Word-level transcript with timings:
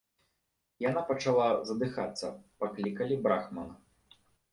Яна 0.85 1.01
пачала 1.09 1.45
задыхацца, 1.71 2.27
паклікалі 2.63 3.19
брахмана. 3.29 3.75